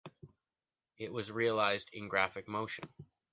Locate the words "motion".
2.47-2.85